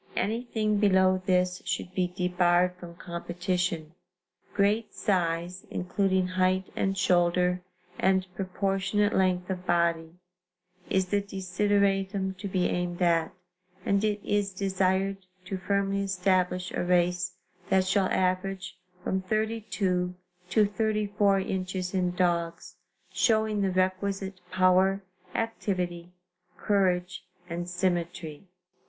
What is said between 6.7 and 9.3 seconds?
and shoulder and proportionate